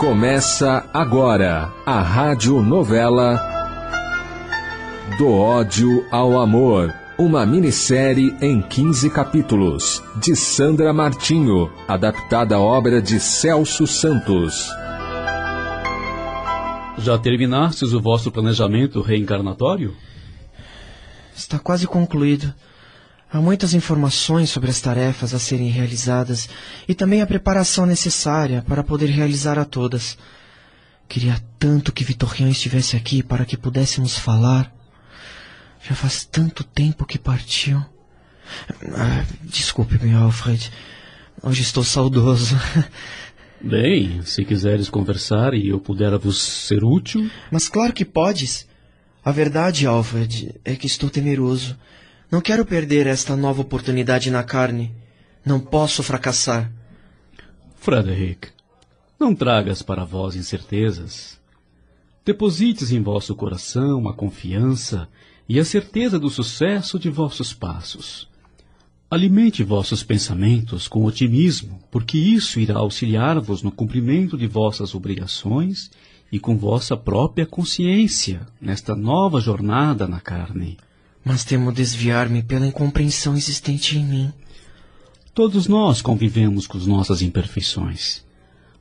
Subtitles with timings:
[0.00, 3.38] Começa agora a rádio novela
[5.18, 13.02] Do ódio ao amor, uma minissérie em 15 capítulos de Sandra Martinho, adaptada à obra
[13.02, 14.70] de Celso Santos.
[16.96, 19.94] Já terminastes o vosso planejamento reencarnatório?
[21.36, 22.54] Está quase concluído.
[23.32, 26.48] Há muitas informações sobre as tarefas a serem realizadas
[26.88, 30.18] e também a preparação necessária para poder realizar a todas.
[31.08, 34.74] Queria tanto que Vitorian estivesse aqui para que pudéssemos falar.
[35.80, 37.84] Já faz tanto tempo que partiu.
[38.96, 40.70] Ah, Desculpe-me, Alfred.
[41.40, 42.56] Hoje estou saudoso.
[43.62, 47.30] Bem, se quiseres conversar e eu puder vos ser útil.
[47.50, 48.66] Mas claro que podes.
[49.24, 51.76] A verdade, Alfred, é que estou temeroso.
[52.30, 54.94] Não quero perder esta nova oportunidade na carne.
[55.44, 56.70] Não posso fracassar.
[57.74, 58.48] Frederick,
[59.18, 61.40] não tragas para vós incertezas.
[62.24, 65.08] Deposites em vosso coração a confiança
[65.48, 68.28] e a certeza do sucesso de vossos passos.
[69.10, 75.90] Alimente vossos pensamentos com otimismo, porque isso irá auxiliar-vos no cumprimento de vossas obrigações
[76.30, 80.78] e com vossa própria consciência nesta nova jornada na carne.
[81.24, 84.32] Mas temo desviar-me pela incompreensão existente em mim.
[85.34, 88.24] Todos nós convivemos com as nossas imperfeições,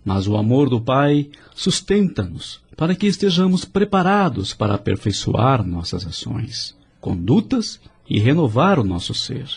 [0.04, 7.80] mas o amor do Pai sustenta-nos para que estejamos preparados para aperfeiçoar nossas ações, condutas
[8.10, 9.48] e renovar o nosso ser.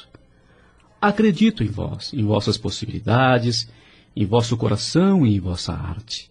[1.00, 3.68] Acredito em vós, em vossas possibilidades,
[4.14, 6.30] em vosso coração e em vossa arte.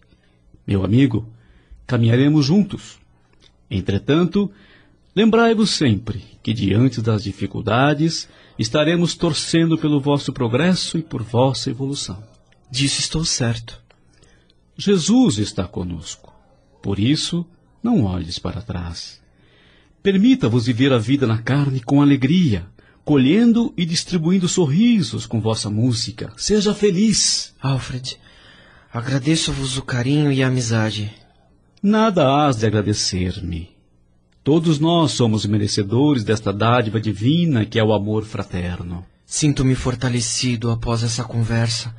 [0.66, 1.26] Meu amigo,
[1.86, 2.98] caminharemos juntos.
[3.70, 4.50] Entretanto,
[5.14, 12.22] lembrai-vos sempre que diante das dificuldades estaremos torcendo pelo vosso progresso e por vossa evolução.
[12.70, 13.80] Disso estou certo.
[14.76, 16.32] Jesus está conosco.
[16.82, 17.46] Por isso,
[17.82, 19.20] não olhes para trás.
[20.02, 22.66] Permita-vos viver a vida na carne com alegria,
[23.04, 26.32] colhendo e distribuindo sorrisos com vossa música.
[26.36, 27.54] Seja feliz.
[27.60, 28.18] Alfred,
[28.92, 31.12] agradeço-vos o carinho e a amizade.
[31.82, 33.70] Nada hás de agradecer-me.
[34.44, 39.06] Todos nós somos merecedores desta dádiva divina que é o amor fraterno.
[39.24, 41.94] Sinto-me fortalecido após essa conversa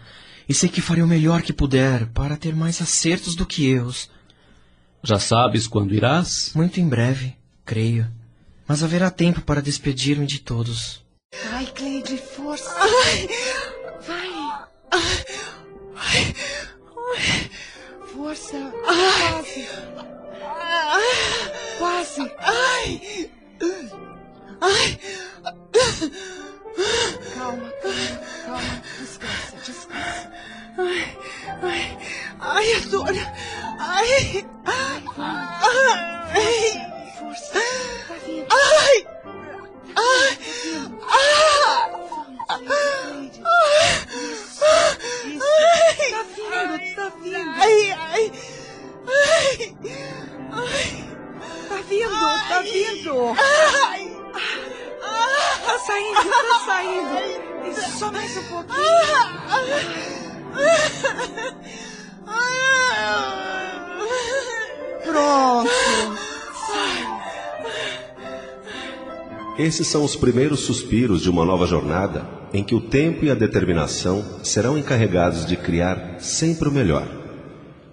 [0.47, 4.09] e sei que farei o melhor que puder para ter mais acertos do que erros.
[5.01, 6.51] Já sabes quando irás?
[6.53, 7.33] Muito em breve,
[7.63, 8.11] creio.
[8.67, 11.01] Mas haverá tempo para despedir-me de todos.
[11.49, 12.69] Vai, Cleide, força.
[12.77, 13.29] Ai,
[14.05, 14.29] vai.
[15.95, 16.35] Ai,
[18.13, 18.73] força.
[18.83, 20.22] Quase.
[21.77, 22.21] Quase.
[22.39, 23.29] Ai.
[24.61, 24.99] Ai.
[27.35, 28.81] Calma, calma, calma.
[28.99, 30.31] Descansa, descansa.
[30.77, 31.17] Ai,
[31.61, 31.97] ai,
[32.39, 33.15] ai, a dor.
[33.79, 35.03] Ai, ai,
[36.29, 36.65] ai.
[37.19, 37.61] Força.
[38.07, 38.47] Tá vindo.
[38.51, 39.07] Ai.
[39.95, 40.37] Ai.
[46.09, 47.49] Tá vindo, tá vindo.
[47.61, 48.31] Ai, ai.
[49.05, 49.75] Ai.
[49.83, 50.12] Ai.
[51.93, 53.35] Tá vindo, tá vindo.
[53.85, 54.11] Ai.
[55.65, 57.17] Tá saindo, tá saindo.
[57.99, 58.83] Só mais um pouquinho.
[65.03, 65.69] Pronto.
[69.59, 73.35] Esses são os primeiros suspiros de uma nova jornada em que o tempo e a
[73.35, 77.07] determinação serão encarregados de criar sempre o melhor,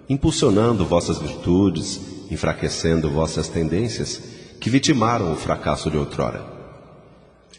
[0.09, 4.21] impulsionando vossas virtudes, enfraquecendo vossas tendências
[4.59, 6.43] que vitimaram o fracasso de outrora.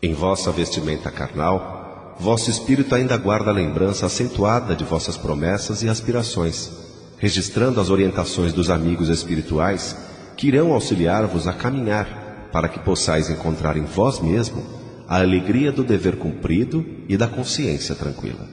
[0.03, 5.89] Em vossa vestimenta carnal, vosso espírito ainda guarda a lembrança acentuada de vossas promessas e
[5.89, 6.71] aspirações,
[7.19, 9.97] registrando as orientações dos amigos espirituais
[10.37, 14.65] que irão auxiliar-vos a caminhar para que possais encontrar em vós mesmo
[15.07, 18.49] a alegria do dever cumprido e da consciência tranquila.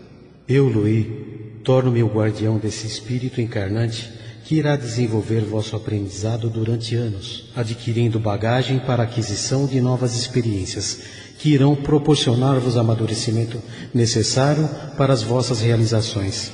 [0.47, 4.11] Eu, Luí, torno-me o guardião desse espírito encarnante
[4.49, 11.01] que irá desenvolver vosso aprendizado durante anos, adquirindo bagagem para aquisição de novas experiências
[11.37, 13.61] que irão proporcionar-vos amadurecimento
[13.93, 14.67] necessário
[14.97, 16.51] para as vossas realizações.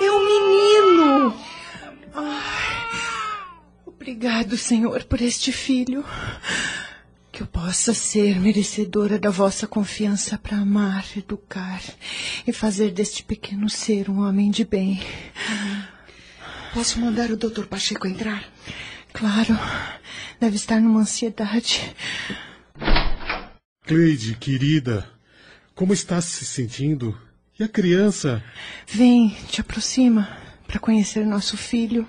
[0.00, 1.34] É um menino.
[2.14, 2.86] Ai,
[3.84, 6.04] obrigado, Senhor, por este filho.
[7.38, 11.80] Que eu possa ser merecedora da vossa confiança para amar, educar
[12.44, 15.00] e fazer deste pequeno ser um homem de bem.
[16.74, 18.42] Posso mandar o doutor Pacheco entrar?
[19.12, 19.56] Claro,
[20.40, 21.94] deve estar numa ansiedade.
[23.84, 25.08] Cleide, querida,
[25.76, 27.16] como está se sentindo?
[27.56, 28.42] E a criança?
[28.84, 30.28] Vem, te aproxima
[30.66, 32.04] para conhecer nosso filho.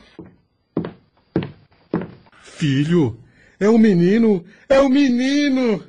[2.42, 3.29] Filho?
[3.60, 4.46] É o menino?
[4.70, 5.84] É o menino!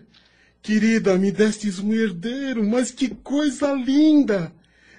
[0.63, 4.53] Querida, me destes um herdeiro, mas que coisa linda!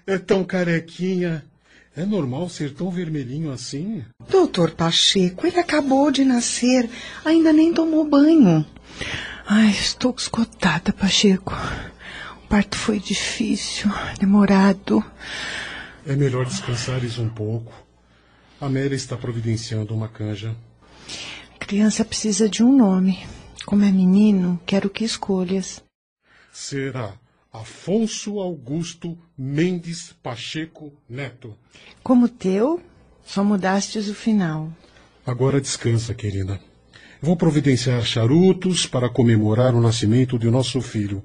[0.08, 1.44] É tão carequinha.
[1.96, 4.04] É normal ser tão vermelhinho assim?
[4.30, 6.90] Doutor Pacheco, ele acabou de nascer,
[7.26, 8.66] ainda nem tomou banho.
[9.46, 11.54] Ai, estou esgotada, Pacheco.
[12.44, 15.04] O parto foi difícil, demorado.
[16.08, 17.74] É melhor descansares um pouco.
[18.60, 20.56] A Amélia está providenciando uma canja.
[21.72, 23.26] A criança precisa de um nome.
[23.66, 25.82] Como é menino, quero que escolhas.
[26.52, 27.14] Será
[27.50, 31.56] Afonso Augusto Mendes Pacheco Neto.
[32.04, 32.82] Como teu,
[33.24, 34.70] só mudastes o final.
[35.26, 36.60] Agora descansa, querida.
[37.22, 41.24] Vou providenciar charutos para comemorar o nascimento de nosso filho.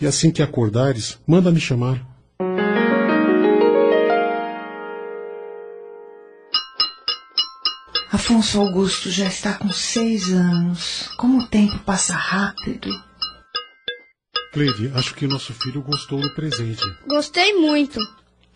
[0.00, 2.06] E assim que acordares, manda me chamar.
[8.32, 11.10] Afonso Augusto já está com seis anos.
[11.18, 12.88] Como o tempo passa rápido.
[14.54, 16.80] Cleide, acho que nosso filho gostou do presente.
[17.06, 18.00] Gostei muito.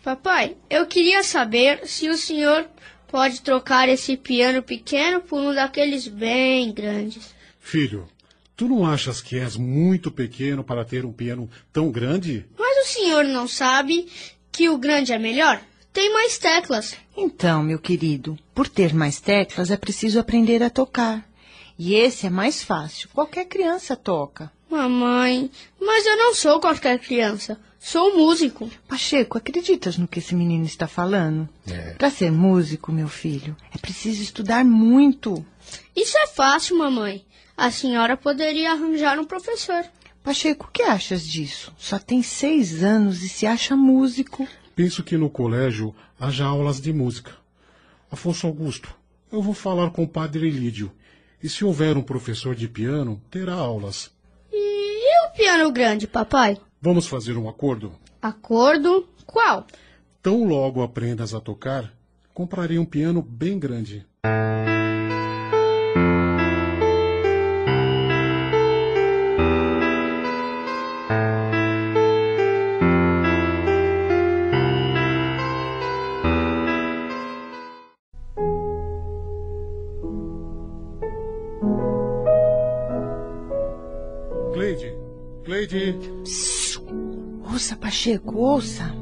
[0.03, 2.65] Papai, eu queria saber se o senhor
[3.07, 7.35] pode trocar esse piano pequeno por um daqueles bem grandes.
[7.59, 8.07] Filho,
[8.55, 12.47] tu não achas que és muito pequeno para ter um piano tão grande?
[12.57, 14.07] Mas o senhor não sabe
[14.51, 15.61] que o grande é melhor?
[15.91, 16.95] Tem mais teclas.
[17.15, 21.27] Então, meu querido, por ter mais teclas é preciso aprender a tocar.
[21.77, 23.09] E esse é mais fácil.
[23.13, 24.51] Qualquer criança toca.
[24.69, 25.49] Mamãe,
[25.79, 27.59] mas eu não sou qualquer criança.
[27.79, 28.69] Sou músico.
[28.87, 31.47] Pacheco, acreditas no que esse menino está falando?
[31.65, 31.93] É.
[31.93, 35.45] Para ser músico, meu filho, é preciso estudar muito.
[35.95, 37.25] Isso é fácil, mamãe.
[37.55, 39.85] A senhora poderia arranjar um professor.
[40.23, 41.73] Pacheco, o que achas disso?
[41.77, 44.45] Só tem seis anos e se acha músico.
[44.77, 47.31] Penso que no colégio haja aulas de música.
[48.11, 48.93] Afonso Augusto,
[49.31, 50.91] eu vou falar com o padre Lídio.
[51.41, 54.11] E se houver um professor de piano, terá aulas.
[54.53, 56.59] E o piano grande, papai?
[56.79, 57.91] Vamos fazer um acordo?
[58.21, 59.09] Acordo?
[59.25, 59.65] Qual?
[60.21, 61.91] Tão logo aprendas a tocar,
[62.31, 64.05] comprarei um piano bem grande.
[87.97, 88.93] Pacheco, ouça.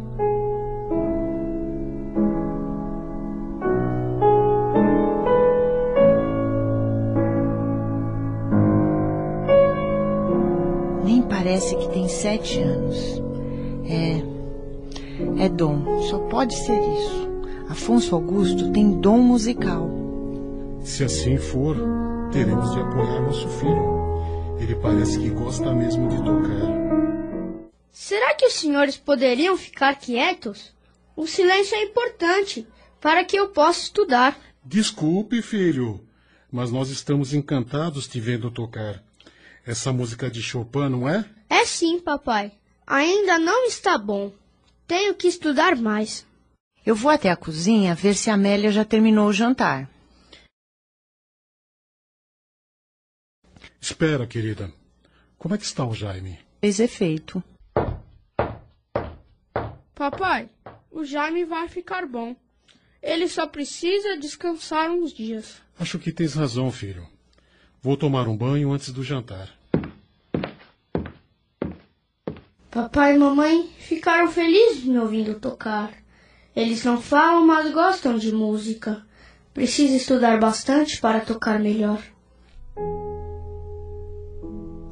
[11.03, 13.21] Nem parece que tem sete anos.
[13.83, 15.43] É.
[15.43, 15.99] É dom.
[16.03, 17.29] Só pode ser isso.
[17.67, 19.89] Afonso Augusto tem dom musical.
[20.85, 21.75] se assim for,
[22.31, 24.55] teremos de apoiar nosso filho.
[24.57, 26.84] Ele parece que gosta mesmo de tocar.
[28.07, 30.71] Será que os senhores poderiam ficar quietos?
[31.15, 32.67] O silêncio é importante
[33.01, 34.39] para que eu possa estudar.
[34.63, 36.07] Desculpe, filho,
[36.51, 39.03] mas nós estamos encantados te vendo tocar.
[39.65, 41.27] Essa música de Chopin, não é?
[41.49, 42.51] É sim, papai.
[42.85, 44.31] Ainda não está bom.
[44.85, 46.27] Tenho que estudar mais.
[46.85, 49.89] Eu vou até a cozinha ver se a Amélia já terminou o jantar.
[53.81, 54.71] Espera, querida.
[55.39, 56.37] Como é que está o Jaime?
[56.61, 57.43] Fez efeito.
[59.95, 60.49] Papai,
[60.91, 62.35] o Jaime vai ficar bom.
[63.01, 65.61] Ele só precisa descansar uns dias.
[65.79, 67.07] Acho que tens razão, filho.
[67.81, 69.49] Vou tomar um banho antes do jantar.
[72.69, 75.93] Papai e mamãe ficaram felizes me ouvindo tocar.
[76.53, 79.01] Eles não falam, mas gostam de música.
[79.53, 82.03] Preciso estudar bastante para tocar melhor.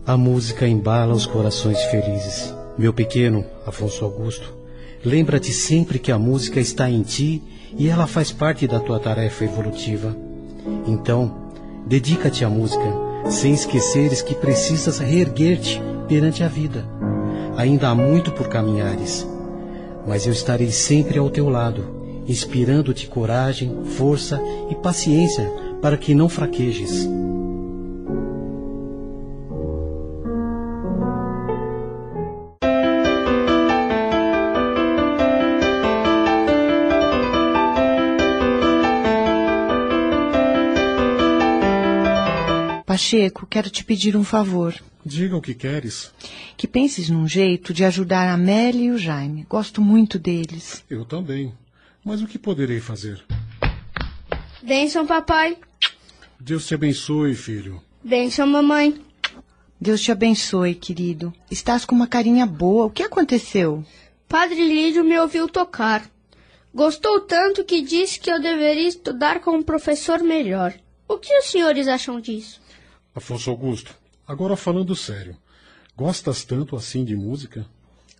[0.06, 2.54] A música embala os corações felizes.
[2.78, 4.63] Meu pequeno, Afonso Augusto,
[5.04, 7.42] lembra-te sempre que a música está em ti
[7.78, 10.16] e ela faz parte da tua tarefa evolutiva.
[10.88, 11.52] Então,
[11.86, 12.84] dedica-te à música,
[13.30, 16.86] sem esqueceres que precisas reerguer-te perante a vida.
[17.58, 19.28] Ainda há muito por caminhares,
[20.08, 21.86] mas eu estarei sempre ao teu lado,
[22.28, 27.08] inspirando-te coragem, força e paciência para que não fraquejes.
[42.94, 44.76] Pacheco, quero te pedir um favor.
[45.04, 46.12] Diga o que queres.
[46.56, 49.48] que penses num jeito de ajudar a Amélia e o Jaime.
[49.50, 50.84] Gosto muito deles.
[50.88, 51.52] Eu também.
[52.06, 53.26] Mas o que poderei fazer?
[54.62, 55.58] Benção, papai.
[56.40, 57.82] Deus te abençoe, filho.
[58.04, 59.02] Benção, mamãe.
[59.82, 61.34] Deus te abençoe, querido.
[61.50, 62.86] Estás com uma carinha boa.
[62.86, 63.84] O que aconteceu?
[64.28, 66.08] Padre Lídio me ouviu tocar.
[66.72, 70.76] Gostou tanto que disse que eu deveria estudar com um professor melhor.
[71.08, 72.62] O que os senhores acham disso?
[73.16, 73.94] Afonso Augusto,
[74.28, 75.38] agora falando sério.
[75.96, 77.64] Gostas tanto assim de música?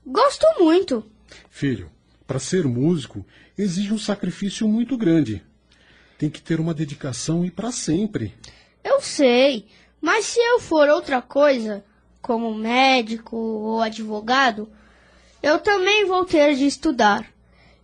[0.06, 1.04] Gosto muito.
[1.50, 1.90] Filho,
[2.28, 3.26] para ser músico
[3.58, 5.44] exige um sacrifício muito grande.
[6.20, 8.36] Tem que ter uma dedicação e para sempre.
[8.84, 9.66] Eu sei,
[10.00, 11.84] mas se eu for outra coisa,
[12.22, 14.70] como médico ou advogado,
[15.42, 17.28] eu também vou ter de estudar.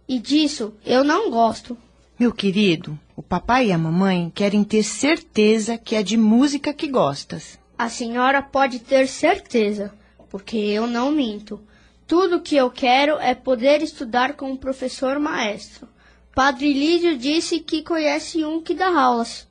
[0.08, 1.76] E disso eu não gosto.
[2.20, 6.86] Meu querido, o papai e a mamãe querem ter certeza que é de música que
[6.86, 7.58] gostas.
[7.78, 9.94] A senhora pode ter certeza,
[10.30, 11.62] porque eu não minto.
[12.06, 15.88] Tudo que eu quero é poder estudar com um professor maestro.
[16.36, 19.48] Padre Lídio disse que conhece um que dá aulas.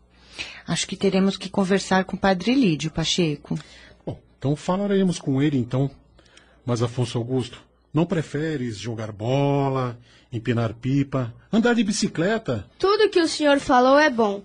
[0.67, 3.59] Acho que teremos que conversar com o Padre Lídio, Pacheco.
[4.05, 5.91] Bom, então falaremos com ele então.
[6.67, 7.63] Mas, Afonso Augusto,
[7.99, 9.99] não preferes jogar bola,
[10.33, 12.65] empinar pipa, andar de bicicleta?
[12.79, 14.45] Tudo que o senhor falou é bom.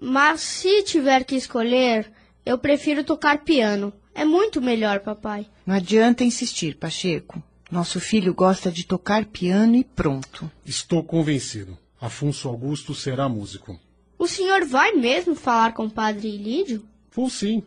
[0.00, 2.10] Mas se tiver que escolher,
[2.46, 3.92] eu prefiro tocar piano.
[4.14, 5.46] É muito melhor, papai.
[5.66, 7.42] Não adianta insistir, Pacheco.
[7.70, 10.50] Nosso filho gosta de tocar piano e pronto.
[10.64, 11.76] Estou convencido.
[12.00, 13.78] Afonso Augusto será músico.
[14.18, 16.82] O senhor vai mesmo falar com o padre Lídio?
[17.12, 17.62] Vou sim.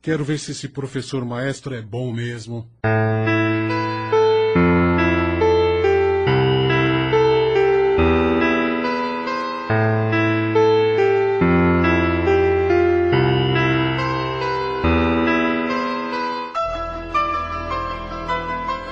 [0.00, 2.66] Quero ver se esse professor maestro é bom mesmo.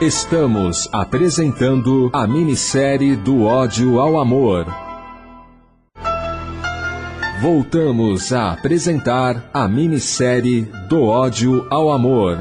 [0.01, 4.65] Estamos apresentando a minissérie do ódio ao amor.
[7.43, 12.39] Voltamos a apresentar a minissérie do ódio ao amor.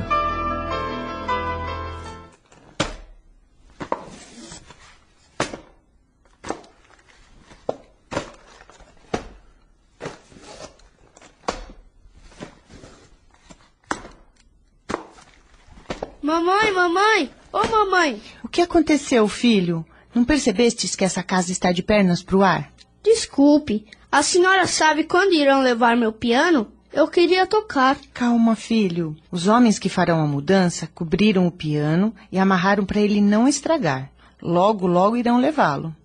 [16.23, 17.38] Mamãe, mamãe!
[17.51, 18.21] Ô, mamãe!
[18.43, 19.85] O que aconteceu, filho?
[20.13, 22.71] Não percebestes que essa casa está de pernas pro ar?
[23.03, 26.71] Desculpe, a senhora sabe quando irão levar meu piano?
[26.91, 27.97] Eu queria tocar.
[28.13, 29.15] Calma, filho.
[29.31, 34.11] Os homens que farão a mudança cobriram o piano e amarraram para ele não estragar.
[34.41, 35.95] Logo, logo irão levá-lo.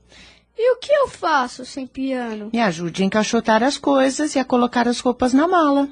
[0.57, 2.51] E o que eu faço sem piano?
[2.53, 5.89] Me ajude a encaixotar as coisas e a colocar as roupas na mala.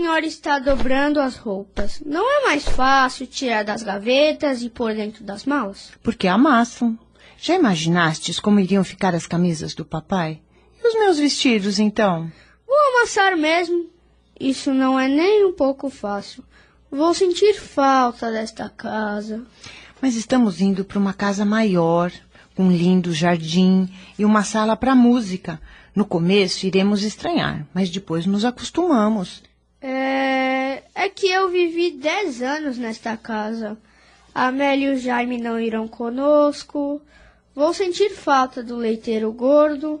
[0.00, 2.00] Senhora está dobrando as roupas?
[2.06, 5.90] Não é mais fácil tirar das gavetas e pôr dentro das malas?
[6.02, 6.98] Porque amassam.
[7.36, 10.40] Já imaginastes como iriam ficar as camisas do papai?
[10.82, 12.32] E os meus vestidos, então?
[12.66, 13.90] Vou amassar mesmo.
[14.40, 16.42] Isso não é nem um pouco fácil.
[16.90, 19.42] Vou sentir falta desta casa.
[20.00, 22.10] Mas estamos indo para uma casa maior,
[22.54, 23.86] com um lindo jardim
[24.18, 25.60] e uma sala para música.
[25.94, 29.42] No começo iremos estranhar, mas depois nos acostumamos.
[29.82, 30.82] É...
[30.94, 33.76] é que eu vivi dez anos nesta casa.
[34.34, 37.00] Amélia e o Jaime não irão conosco.
[37.54, 40.00] Vou sentir falta do leiteiro gordo,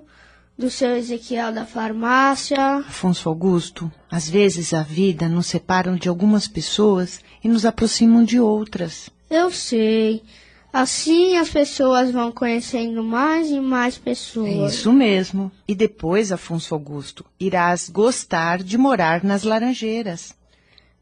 [0.56, 2.76] do seu Ezequiel da farmácia.
[2.76, 8.38] Afonso Augusto, às vezes a vida nos separa de algumas pessoas e nos aproximam de
[8.38, 9.10] outras.
[9.28, 10.22] Eu sei.
[10.72, 14.74] Assim as pessoas vão conhecendo mais e mais É pessoas.
[14.74, 15.50] isso mesmo.
[15.66, 20.32] E depois, Afonso Augusto, irás gostar de morar nas Laranjeiras.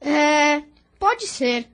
[0.01, 0.63] É,
[0.99, 1.69] pode ser.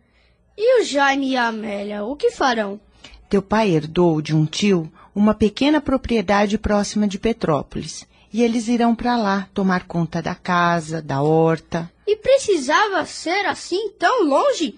[0.57, 2.81] E o Jaime e a Amélia, o que farão?
[3.29, 8.05] Teu pai herdou de um tio uma pequena propriedade próxima de Petrópolis.
[8.33, 11.89] E eles irão para lá tomar conta da casa, da horta.
[12.05, 14.75] E precisava ser assim tão longe?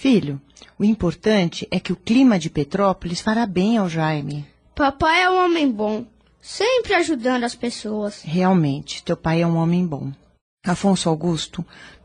[0.00, 0.40] Filho,
[0.78, 4.46] o importante é que o clima de Petrópolis fará bem ao Jaime.
[4.74, 6.06] Papai é um homem bom,
[6.40, 8.22] sempre ajudando as pessoas.
[8.22, 10.10] Realmente, teu pai é um homem bom.
[10.64, 11.62] Afonso Augusto,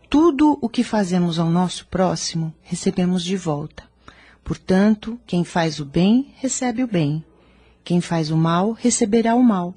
[0.10, 3.86] tudo o que fazemos ao nosso próximo, recebemos de volta.
[4.44, 7.24] Portanto, quem faz o bem, recebe o bem.
[7.82, 9.74] Quem faz o mal, receberá o mal.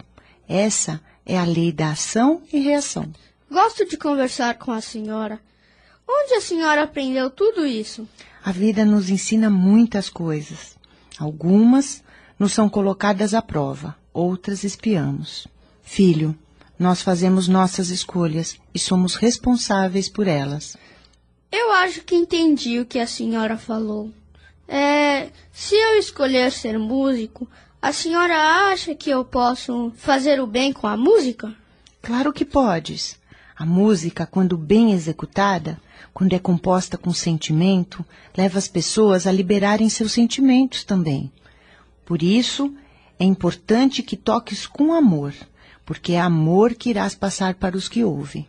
[0.48, 3.12] Essa é a lei da ação e reação.
[3.48, 5.40] Gosto de conversar com a senhora.
[6.08, 8.08] Onde a senhora aprendeu tudo isso?
[8.42, 10.78] A vida nos ensina muitas coisas.
[11.18, 12.02] Algumas
[12.38, 15.46] nos são colocadas à prova, outras espiamos.
[15.82, 16.34] Filho,
[16.78, 20.76] nós fazemos nossas escolhas e somos responsáveis por elas.
[21.50, 24.10] Eu acho que entendi o que a senhora falou.
[24.66, 27.48] É, se eu escolher ser músico,
[27.82, 31.54] a senhora acha que eu posso fazer o bem com a música?
[32.00, 33.18] Claro que podes.
[33.56, 35.80] A música, quando bem executada,
[36.18, 38.04] quando é composta com sentimento,
[38.36, 41.30] leva as pessoas a liberarem seus sentimentos também.
[42.04, 42.74] Por isso,
[43.20, 45.32] é importante que toques com amor,
[45.86, 48.48] porque é amor que irás passar para os que ouvem.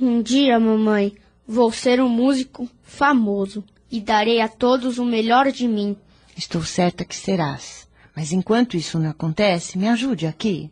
[0.00, 5.66] Um dia, mamãe, vou ser um músico famoso e darei a todos o melhor de
[5.66, 5.96] mim.
[6.36, 7.88] Estou certa que serás.
[8.14, 10.70] Mas enquanto isso não acontece, me ajude aqui.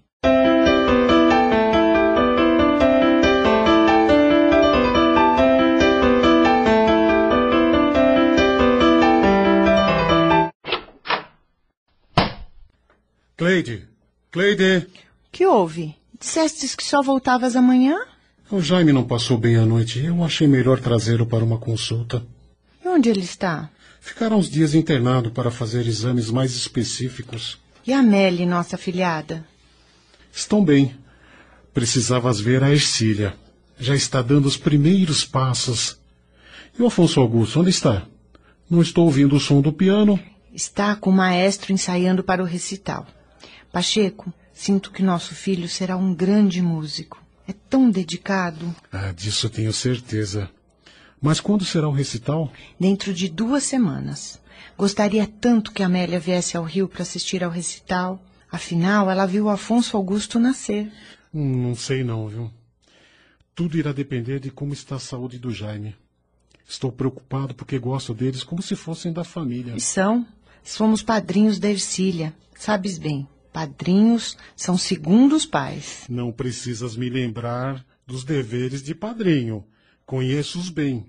[13.37, 13.87] Cleide!
[14.33, 14.87] Cleide!
[15.31, 15.95] Que houve?
[16.19, 17.95] Dissestes que só voltavas amanhã?
[18.51, 20.03] O Jaime não passou bem a noite.
[20.03, 22.27] Eu achei melhor trazê-lo para uma consulta.
[22.83, 23.69] E onde ele está?
[24.01, 27.59] Ficará uns dias internado para fazer exames mais específicos.
[27.87, 29.45] E a Melly, nossa filhada?
[30.33, 30.97] Estão bem.
[31.75, 33.37] Precisavas ver a Ercília.
[33.79, 35.99] Já está dando os primeiros passos.
[36.79, 38.07] E o Afonso Augusto, onde está?
[38.71, 40.19] Não estou ouvindo o som do piano.
[40.55, 43.07] Está com o maestro ensaiando para o recital.
[43.77, 47.23] Pacheco, sinto que nosso filho será um grande músico.
[47.47, 48.75] É tão dedicado.
[48.91, 50.49] Ah, disso tenho certeza.
[51.21, 52.51] Mas quando será o recital?
[52.81, 54.41] Dentro de duas semanas.
[54.79, 58.19] Gostaria tanto que Amélia viesse ao Rio para assistir ao recital.
[58.51, 60.91] Afinal, ela viu Afonso Augusto nascer.
[61.35, 62.51] Hum, não sei não, viu?
[63.55, 65.95] Tudo irá depender de como está a saúde do Jaime.
[66.67, 69.75] Estou preocupado porque gosto deles como se fossem da família.
[69.77, 70.27] E são.
[70.65, 72.35] Somos padrinhos da Ercília.
[72.55, 76.05] Sabes bem, padrinhos são segundos pais.
[76.11, 79.65] Não precisas me lembrar dos deveres de padrinho.
[80.05, 81.07] Conheço-os bem.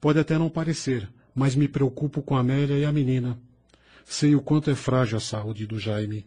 [0.00, 3.36] Pode até não parecer, mas me preocupo com a Amélia e a menina.
[4.04, 6.24] Sei o quanto é frágil a saúde do Jaime.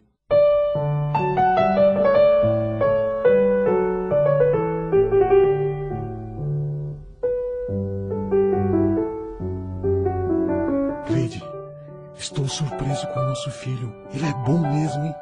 [12.48, 13.94] Surpreso com o nosso filho.
[14.12, 15.14] Ele é bom mesmo, hein?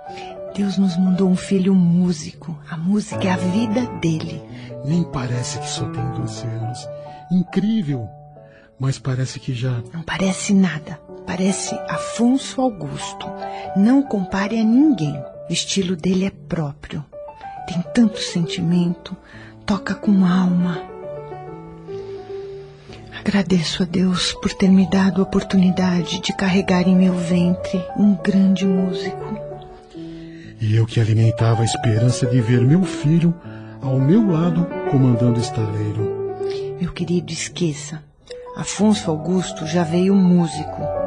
[0.54, 2.58] Deus nos mandou um filho músico.
[2.70, 4.42] A música é a vida dele.
[4.84, 6.88] Nem parece que só tem 12 anos.
[7.30, 8.08] Incrível!
[8.78, 9.82] Mas parece que já.
[9.92, 11.00] Não parece nada.
[11.26, 13.26] Parece Afonso Augusto.
[13.76, 15.16] Não compare a ninguém.
[15.48, 17.04] O estilo dele é próprio.
[17.66, 19.16] Tem tanto sentimento,
[19.64, 20.95] toca com alma.
[23.26, 28.14] Agradeço a Deus por ter me dado a oportunidade de carregar em meu ventre um
[28.14, 29.36] grande músico.
[30.60, 33.34] E eu que alimentava a esperança de ver meu filho
[33.82, 36.36] ao meu lado comandando estaleiro.
[36.80, 38.00] Meu querido, esqueça.
[38.56, 41.05] Afonso Augusto já veio músico.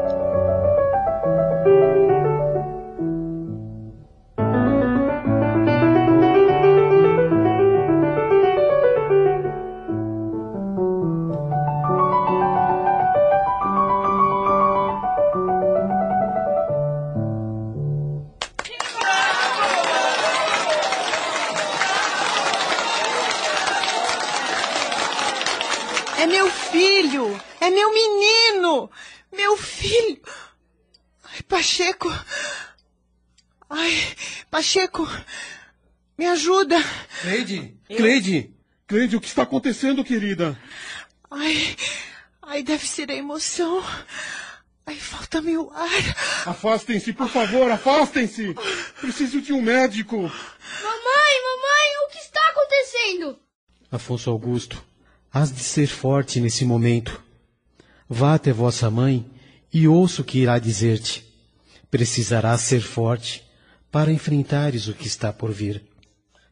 [34.69, 35.09] Pacheco!
[36.15, 36.75] Me ajuda!
[37.21, 37.75] Cleide!
[37.87, 38.53] Cleide!
[38.85, 40.55] Cleide, o que está acontecendo, querida?
[41.31, 41.75] Ai,
[42.39, 43.83] ai, deve ser a emoção.
[44.85, 46.45] Ai, falta-me o ar.
[46.45, 48.55] Afastem-se, por favor, afastem-se!
[49.01, 50.17] Preciso de um médico.
[50.17, 50.29] Mamãe,
[51.47, 53.39] mamãe, o que está acontecendo?
[53.91, 54.83] Afonso Augusto,
[55.33, 57.19] hás de ser forte nesse momento.
[58.07, 59.25] Vá até vossa mãe
[59.73, 61.25] e ouça o que irá dizer-te.
[61.89, 63.48] Precisarás ser forte
[63.91, 65.83] para enfrentares o que está por vir.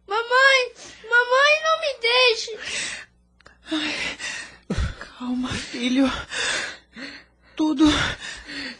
[0.07, 0.73] Mamãe,
[1.03, 2.57] mamãe, não me deixe.
[5.17, 6.11] Calma, filho.
[7.55, 7.85] Tudo,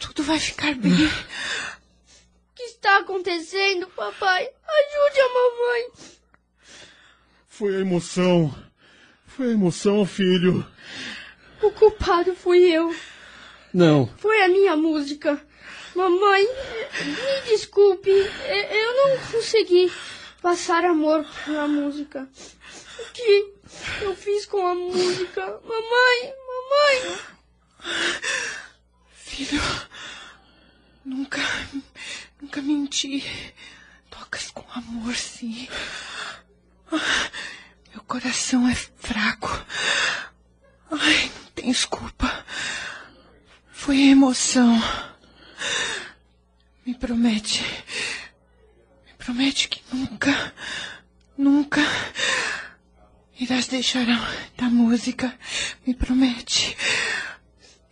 [0.00, 0.92] tudo vai ficar bem.
[0.92, 4.44] O que está acontecendo, papai?
[4.44, 5.88] Ajude a mamãe.
[7.48, 8.54] Foi a emoção.
[9.26, 10.66] Foi a emoção, filho.
[11.62, 12.94] O culpado fui eu.
[13.74, 15.44] Não, Foi a minha música.
[15.98, 16.46] Mamãe,
[17.04, 19.92] me desculpe, eu não consegui
[20.40, 22.28] passar amor pela música.
[23.00, 23.52] O que
[24.02, 25.60] eu fiz com a música?
[25.64, 27.18] Mamãe, mamãe.
[29.10, 29.60] Filho,
[31.04, 31.40] Nunca,
[32.40, 33.24] nunca menti.
[34.08, 35.68] Tocas com amor, sim.
[37.92, 39.48] Meu coração é fraco.
[40.92, 42.44] Ai, não tem desculpa.
[43.72, 44.80] Foi emoção.
[46.84, 47.62] Me promete.
[49.06, 50.54] Me promete que nunca,
[51.36, 51.80] nunca
[53.38, 54.06] irás deixar
[54.56, 55.32] da música.
[55.86, 56.76] Me promete.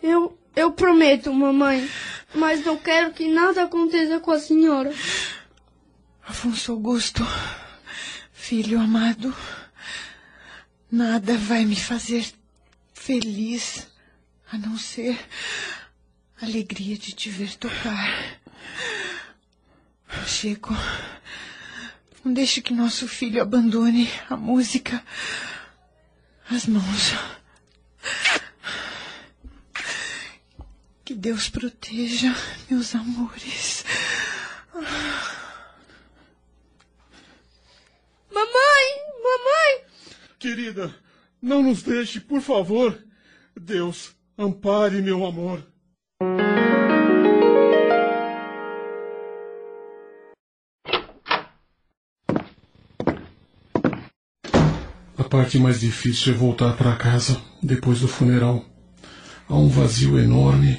[0.03, 1.89] Eu, eu prometo, mamãe.
[2.35, 4.93] Mas não quero que nada aconteça com a senhora.
[6.27, 7.25] Afonso Augusto,
[8.33, 9.35] filho amado,
[10.91, 12.27] nada vai me fazer
[12.93, 13.87] feliz
[14.51, 15.17] a não ser
[16.41, 18.41] alegria de te ver tocar.
[20.27, 20.75] Chico,
[22.25, 25.03] não deixe que nosso filho abandone a música,
[26.51, 27.15] as mãos.
[31.05, 32.35] Que Deus proteja
[32.69, 33.85] meus amores.
[38.29, 38.85] Mamãe!
[39.23, 39.85] Mamãe!
[40.39, 40.95] Querida,
[41.41, 43.03] não nos deixe, por favor.
[43.59, 45.65] Deus, ampare meu amor.
[55.19, 58.63] A parte mais difícil é voltar para casa depois do funeral.
[59.49, 60.79] Há um vazio enorme.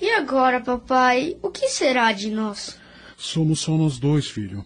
[0.00, 1.36] E agora, papai?
[1.42, 2.78] O que será de nós?
[3.18, 4.64] Somos só nós dois, filho.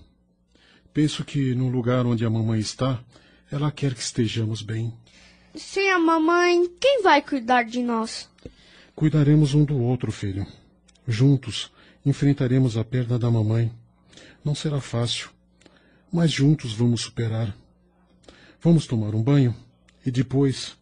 [0.95, 3.01] Penso que no lugar onde a mamãe está,
[3.51, 4.95] ela quer que estejamos bem.
[5.57, 8.29] Sem a mamãe, quem vai cuidar de nós?
[8.95, 10.47] Cuidaremos um do outro, filho.
[11.07, 11.73] Juntos
[12.07, 13.73] enfrentaremos a perda da mamãe.
[14.45, 15.31] Não será fácil,
[16.13, 17.53] mas juntos vamos superar.
[18.61, 19.55] Vamos tomar um banho
[20.05, 20.77] e depois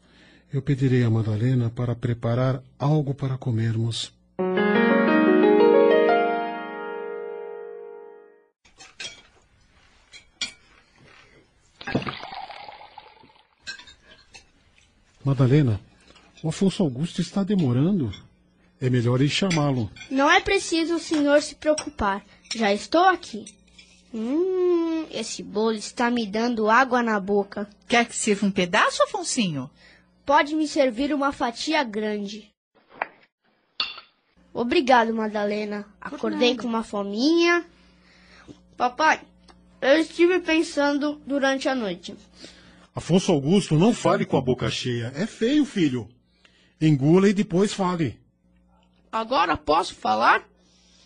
[0.53, 4.15] eu pedirei a Madalena para preparar algo para comermos.
[15.23, 15.81] Madalena,
[16.43, 18.11] o Afonso Augusto está demorando.
[18.81, 19.91] É melhor ir chamá-lo.
[20.11, 22.25] Não é preciso o senhor se preocupar.
[22.55, 23.45] Já estou aqui.
[25.07, 27.69] Hum, esse bolo está me dando água na boca.
[27.89, 29.71] Quer que sirva um pedaço, Afonsinho?
[30.25, 32.53] Pode me servir uma fatia grande.
[34.53, 35.87] Obrigado, Madalena.
[36.01, 37.65] Acordei com uma fominha.
[38.77, 39.21] Papai,
[39.81, 42.15] eu estive pensando durante a noite.
[42.95, 45.13] Afonso Augusto, não fale com a boca cheia.
[45.15, 46.09] É feio, filho.
[46.81, 48.19] Engula e depois fale.
[49.13, 50.47] Agora posso falar?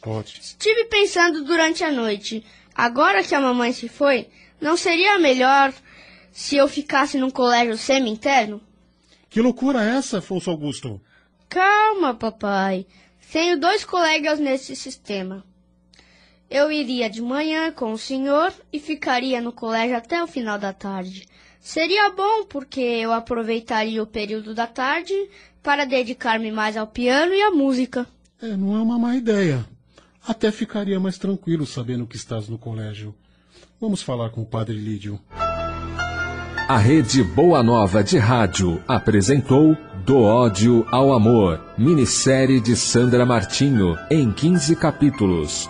[0.00, 0.38] Pode.
[0.40, 2.44] Estive pensando durante a noite.
[2.80, 5.70] Agora que a mamãe se foi, não seria melhor
[6.32, 8.58] se eu ficasse num colégio semi-interno?
[9.28, 10.98] Que loucura é essa, Afonso Augusto?
[11.46, 12.86] Calma, papai.
[13.30, 15.44] Tenho dois colegas nesse sistema.
[16.48, 20.72] Eu iria de manhã com o senhor e ficaria no colégio até o final da
[20.72, 21.28] tarde.
[21.60, 25.12] Seria bom porque eu aproveitaria o período da tarde
[25.62, 28.06] para dedicar-me mais ao piano e à música.
[28.40, 29.66] É, não é uma má ideia.
[30.26, 33.14] Até ficaria mais tranquilo sabendo que estás no colégio.
[33.80, 35.18] Vamos falar com o padre Lídio.
[36.68, 43.96] A Rede Boa Nova de Rádio apresentou Do Ódio ao Amor, minissérie de Sandra Martinho,
[44.10, 45.68] em 15 capítulos.